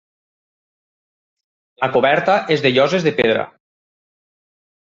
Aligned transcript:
La 1.83 1.91
coberta 1.97 2.39
és 2.57 2.65
de 2.67 2.75
lloses 2.79 3.09
de 3.09 3.15
pedra. 3.23 3.45